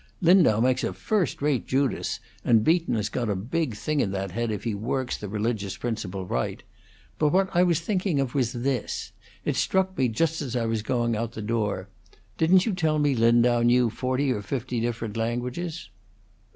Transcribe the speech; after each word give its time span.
Lindau 0.19 0.59
makes 0.59 0.83
a 0.83 0.93
first 0.93 1.43
rate 1.43 1.67
Judas, 1.67 2.19
and 2.43 2.63
Beaton 2.63 2.95
has 2.95 3.07
got 3.07 3.29
a 3.29 3.35
big 3.35 3.75
thing 3.75 3.99
in 3.99 4.09
that 4.13 4.31
head 4.31 4.49
if 4.49 4.63
he 4.63 4.73
works 4.73 5.15
the 5.15 5.29
religious 5.29 5.77
people 5.77 6.25
right. 6.25 6.63
But 7.19 7.29
what 7.29 7.55
I 7.55 7.61
was 7.61 7.81
thinking 7.81 8.19
of 8.19 8.33
was 8.33 8.51
this 8.51 9.11
it 9.45 9.55
struck 9.55 9.95
me 9.95 10.07
just 10.07 10.41
as 10.41 10.55
I 10.55 10.65
was 10.65 10.81
going 10.81 11.15
out 11.15 11.25
of 11.29 11.35
the 11.35 11.41
door: 11.43 11.87
Didn't 12.39 12.65
you 12.65 12.73
tell 12.73 12.97
me 12.97 13.13
Lindau 13.13 13.61
knew 13.61 13.91
forty 13.91 14.31
or 14.31 14.41
fifty, 14.41 14.79
different 14.81 15.17
languages?" 15.17 15.91